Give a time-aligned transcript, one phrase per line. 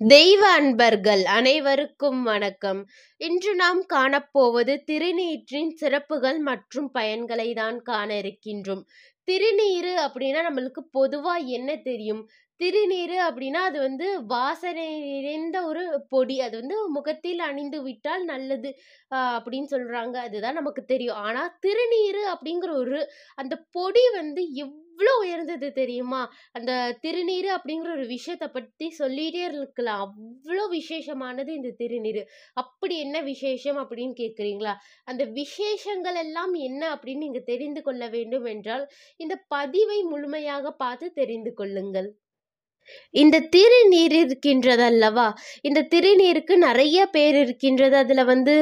[0.00, 2.78] தெய்வ அன்பர்கள் அனைவருக்கும் வணக்கம்.
[3.20, 8.82] இன்று நாம் காணப்போவது திருநீற்றின் சிறப்புகள் மற்றும் பயன்களை தான் காண இருக்கின்றோம்
[9.28, 12.22] திருநீறு அப்படின்னா நம்மளுக்கு பொதுவாக என்ன தெரியும்?
[12.60, 16.36] திருநீர் அப்படின்னா அது வந்து வாசனை நிறைந்த ஒரு பொடி.
[16.46, 18.70] அது வந்து முகத்தில் அணிந்து விட்டால் நல்லது
[19.36, 21.20] அப்படின்னு சொல்கிறாங்க அதுதான் நமக்கு தெரியும்.
[21.26, 23.00] ஆனால் திருநீர் அப்படிங்கிற ஒரு
[23.42, 26.18] அந்த பொடி வந்து எவ் எவ்வளோ உயர்ந்தது தெரியுமா?
[26.56, 26.72] அந்த
[27.04, 30.10] திருநீர் அப்படிங்கிற ஒரு விஷயத்தை பற்றி சொல்லிட்டே இருக்கலாம்.
[30.40, 32.20] அவ்வளோ விசேஷமானது இந்த திருநீர்
[32.62, 34.74] அப்படி என்ன விசேஷம் அப்படின்னு கேட்குறீங்களா
[35.10, 38.84] அந்த விசேஷங்கள் எல்லாம் என்ன அப்படின்னு நீங்கள் தெரிந்து கொள்ள வேண்டும் என்றால்
[39.20, 42.10] இந்த பதிவை முழுமையாக பார்த்து தெரிந்து கொள்ளுங்கள்.
[43.14, 45.26] இந்த திருநீர் இருக்கின்றது அல்லவா
[45.68, 47.96] இந்த திருநீருக்கு நிறைய பேர் இருக்கின்றது.
[48.02, 48.54] அதில் வந்து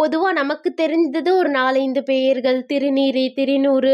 [0.00, 3.92] பொதுவாக நமக்கு தெரிந்தது ஒரு நாலஞ்சு பெயர்கள் திருநீரி திருநூறு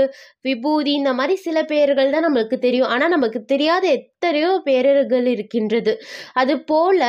[0.48, 2.90] விபூதி இந்த மாதிரி சில பெயர்கள் தான் நம்மளுக்கு தெரியும்.
[2.94, 3.84] ஆனால் நமக்கு தெரியாத
[4.24, 5.92] எத்தனையோ பேரர்கள் இருக்கின்றது.
[6.34, 7.01] அது போல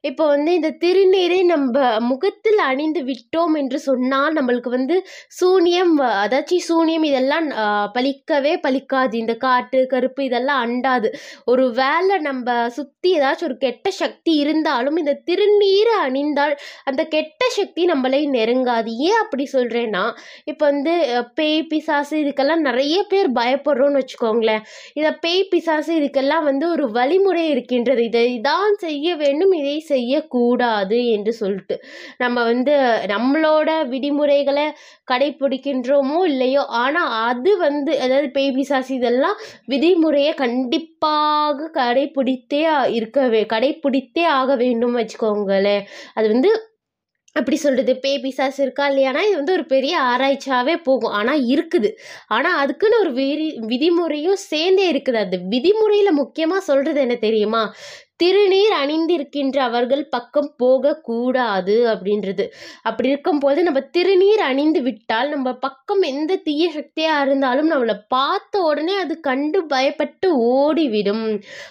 [0.00, 4.96] இப்போ வந்து இந்த திருநீரை நம்ம முகத்தில் அணிந்து விட்டோம் என்று சொன்னால் நம்மளுக்கு வந்து
[5.28, 7.46] சூனியம் வ- அதாச்சும் சூனியம் இதெல்லாம்
[7.94, 9.14] பலிக்கவே பலிக்காது.
[9.14, 11.10] இந்த காட்டு கருப்பு இதெல்லாம் அண்டாது.
[11.44, 17.84] ஒரு வேலை நம்ம சுற்றி ஏதாச்சும் ஒரு கெட்ட சக்தி இருந்தாலும் இந்த திருநீரை அணிந்தால் அந்த கெட்ட சக்தி
[17.86, 18.92] நம்மளை நெருங்காது.
[19.08, 20.04] ஏன் அப்படி சொல்கிறேன்னா
[20.44, 20.94] இப்போ வந்து
[21.34, 24.62] பேய் பிசாசு இதுக்கெல்லாம் நிறைய பேர் பயப்படுறோன்னு வச்சுக்கோங்களேன்.
[24.94, 28.04] இதை பேய் பிசாசு இதுக்கெல்லாம் வந்து ஒரு வழிமுறை இருக்கின்றது.
[28.04, 31.76] இதை தான் செய்ய வேண்டும் இதை செய்யக்கூடாது என்று சொல்லிட்டு.
[32.18, 32.74] நம்ம வந்து
[33.06, 34.66] நம்மளோட விதிமுறைகளை
[35.10, 44.24] கடைப்பிடிக்கின்றோமோ இல்லையோ ஆனால் அது வந்து அதாவது பேய் பிசாசு இதெல்லாம் விதிமுறையை கண்டிப்பாக கடைப்பிடித்தே ஆ- இருக்கவே கடைப்பிடித்தே
[44.34, 45.84] ஆக வேண்டும் வச்சுக்கோங்களேன்.
[46.14, 46.50] அது வந்து
[47.38, 51.14] அப்படி சொல்கிறது பேபிசாஸ் இருக்கா இல்லையானா இது வந்து ஒரு பெரிய ஆராய்ச்சியாகவே போகும்.
[51.20, 51.90] ஆனால் இருக்குது.
[52.36, 55.18] ஆனால் அதுக்குன்னு ஒரு விதி விதிமுறையும் சேர்ந்தே இருக்குது.
[55.24, 57.62] அந்த விதிமுறையில் முக்கியமாக சொல்கிறது என்ன தெரியுமா?
[58.20, 62.44] திருநீர் அணிந்திருக்கின்ற அவர்கள் பக்கம் போகக்கூடாது அப்படின்றது.
[62.82, 68.94] அப்படி இருக்கும்போது நம்ம திருநீர் அணிந்து விட்டால் நம்ம பக்கம் எந்த தீய சக்தியாக இருந்தாலும் நம்மளை பார்த்த உடனே
[68.94, 71.24] அது கண்டு பயப்பட்டு ஓடிவிடும்.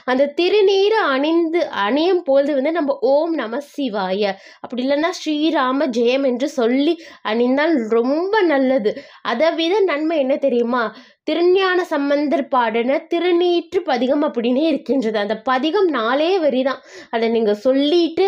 [0.06, 4.24] அந்த திருநீரை அணிந்து அணியும் போது வந்து நம்ம ஓம் நம சிவாய
[4.62, 8.94] அப்படி இல்லைன்னா ஸ்ரீராம ஜெயம் என்று சொல்லி அணிந்தால் ரொம்ப நல்லது.
[9.24, 10.84] அதை விட நன்மை என்ன தெரியுமா?
[11.28, 15.18] திருஞான சம்பந்தர் பாடின திருநீற்று பதிகம் அப்படின்னே இருக்கின்றது.
[15.26, 16.82] அந்த பதிகம் நாலே வரிதான்
[17.16, 18.26] அதை நீங்கள் சொல்லிட்டு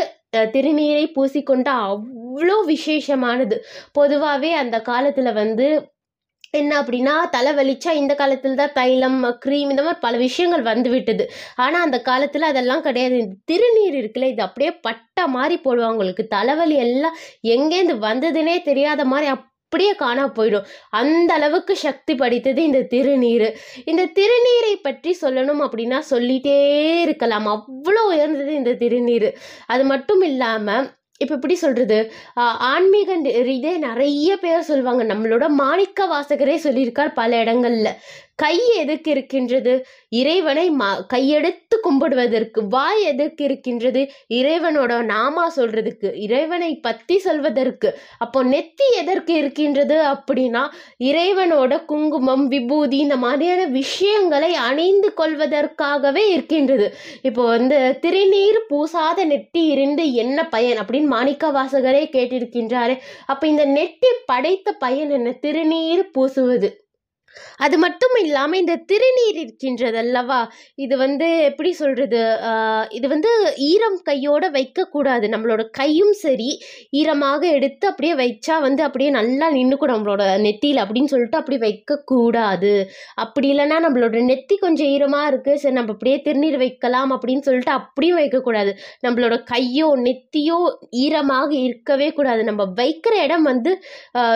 [0.53, 3.57] திருநீரை பூசிக்கொண்டா அவ்வளோ விசேஷமானது.
[3.99, 5.67] பொதுவாகவே அந்த காலத்தில் வந்து
[6.59, 11.23] என்ன அப்படின்னா தலை வலிச்சா இந்த காலத்தில் தான் தைலம் க்ரீம் இந்த மாதிரி பல விஷயங்கள் வந்து விட்டது.
[11.63, 13.15] ஆனால் அந்த காலத்தில் அதெல்லாம் கிடையாது.
[13.23, 16.25] இந்த திருநீர் இருக்குல்ல இது அப்படியே பட்டை மாதிரி போடுவாங்க உங்களுக்கு.
[16.35, 17.17] தலைவலி எல்லாம்
[17.55, 19.29] எங்கேருந்து வந்ததுன்னே தெரியாத மாதிரி
[19.75, 20.65] அப்படியே காணா போயிடும்.
[20.89, 23.55] அந்த அளவுக்கு சக்தி படைத்தது இந்த திருநீர்
[23.85, 27.47] இந்த திருநீரை பற்றி சொல்லணும் அப்படின்னா சொல்லிட்டே இருக்கலாம்.
[27.47, 29.33] அவ்வளோ உயர்ந்தது இந்த திருநீர்
[29.65, 35.03] அது மட்டும் இல்லாமல் இப்போ எப்படி சொல்கிறது ஆன்மீக நி- இதே நிறைய பேர் சொல்லுவாங்க.
[35.03, 37.93] நம்மளோட மாணிக்க வாசகரே சொல்லியிருக்கார் பல இடங்களில்.
[38.35, 39.85] கை எதுக்கு இருக்கின்றது?
[40.09, 44.11] இறைவனை மா கையெடுத்து கும்பிடுவதற்கு வாய் எதுக்கு இருக்கின்றது?
[44.29, 47.99] இறைவனோட நாமா சொல்றதுக்கு இறைவனை பற்றி சொல்வதற்கு.
[48.17, 50.67] அப்போ நெத்தி எதற்கு இருக்கின்றது அப்படின்னா
[50.99, 56.93] இறைவனோட குங்குமம் விபூதி இந்த மாதிரியான விஷயங்களை அணிந்து கொள்வதற்காகவே இருக்கின்றது.
[57.21, 60.77] இப்போ வந்து திருநீர் பூசாத நெட்டி இருந்து என்ன பயன்?
[60.77, 62.97] அப்படின்னு மாணிக்க வாசகரே கேட்டிருக்கின்றாரே.
[63.25, 65.37] அப்போ இந்த நெட்டி படைத்த பயன் என்ன?
[65.41, 66.84] திருநீர் பூசுவது.
[67.65, 70.39] அது மட்டும் இல்லாமல் இந்த திருநீர் இருக்கின்றது அல்லவா
[70.85, 72.21] இது வந்து எப்படி சொல்கிறது
[72.97, 73.31] இது வந்து
[73.69, 76.49] ஈரம் கையோட வைக்கக்கூடாது நம்மளோட கையும் சரி
[76.99, 82.73] ஈரமாக எடுத்து அப்படியே வைச்சா வந்து அப்படியே நல்லா நின்றுக்கும் நம்மளோட நெத்தியில் அப்படின்னு சொல்லிட்டு அப்படி வைக்கக்கூடாது
[83.25, 88.21] அப்படி இல்லைன்னா நம்மளோட நெத்தி கொஞ்சம் ஈரமாக இருக்குது சரி நம்ம அப்படியே திருநீர் வைக்கலாம் அப்படின்னு சொல்லிட்டு அப்படியும்
[88.21, 88.71] வைக்கக்கூடாது
[89.05, 90.59] நம்மளோட கையோ நெத்தியோ
[91.03, 92.41] ஈரமாக இருக்கவே கூடாது.
[92.49, 93.71] நம்ம வைக்கிற இடம் வந்து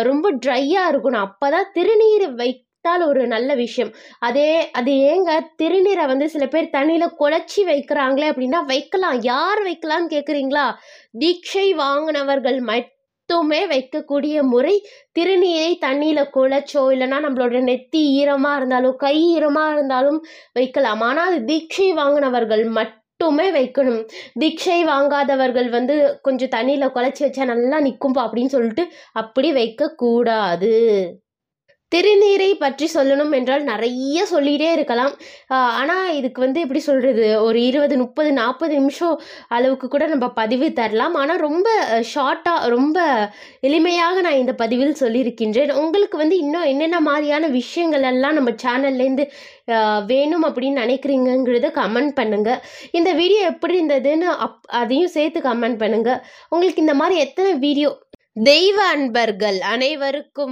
[0.10, 1.26] ரொம்ப ட்ரையாக இருக்கணும்.
[1.28, 2.26] அப்போ தான் திருநீர்
[2.80, 3.90] வைத்தால் ஒரு நல்ல விஷயம்.
[4.28, 5.32] அதே அது ஏங்க
[5.62, 9.18] திருநீரை வந்து சில பேர் தண்ணியில் குழச்சி வைக்கிறாங்களே அப்படின்னா வைக்கலாம்.
[9.32, 10.66] யார் வைக்கலாம்னு கேட்குறீங்களா
[11.24, 14.76] தீட்சை வாங்கினவர்கள் மட்டுமே வைக்கக்கூடிய முறை
[15.18, 20.20] திருநீரை தண்ணியில் குழச்சோ இல்லைன்னா நம்மளோட நெத்தி ஈரமாக இருந்தாலும் கை ஈரமாக இருந்தாலும்
[20.60, 21.04] வைக்கலாம்.
[21.10, 24.02] ஆனால் அது தீட்சை வாங்கினவர்கள் மட்டுமே வைக்கணும்.
[24.44, 28.86] தீட்சை வாங்காதவர்கள் வந்து கொஞ்சம் தண்ணியில் குழச்சி வச்சா நல்லா நிற்கும்பா அப்படின்னு சொல்லிட்டு
[29.24, 30.76] அப்படி வைக்கக்கூடாது.
[31.92, 35.14] திருநீரை பற்றி சொல்லணும் என்றால் நிறைய சொல்லிகிட்டே இருக்கலாம்.
[35.80, 39.16] ஆனால் இதுக்கு வந்து எப்படி சொல்கிறது ஒரு இருபது முப்பது நாற்பது நிமிஷம்
[39.58, 41.16] அளவுக்கு கூட நம்ம பதிவு தரலாம்.
[41.22, 41.70] ஆனால் ரொம்ப
[42.14, 43.00] ஷார்ட்டாக ரொம்ப
[43.70, 45.74] எளிமையாக நான் இந்த பதிவில் சொல்லியிருக்கின்றேன்.
[45.84, 49.26] உங்களுக்கு வந்து இன்னும் என்னென்ன மாதிரியான விஷயங்கள் எல்லாம் நம்ம சேனல்லேருந்து
[50.12, 52.62] வேணும் அப்படின்னு நினைக்கிறீங்கங்கிறத கமெண்ட் பண்ணுங்கள்
[53.00, 56.22] இந்த வீடியோ எப்படி இருந்ததுன்னு அப் அதையும் சேர்த்து கமெண்ட் பண்ணுங்கள்
[56.54, 57.92] உங்களுக்கு இந்த மாதிரி எத்தனை வீடியோ
[58.48, 60.48] தெய்வ அன்பர்கள் அனைவருக்கும்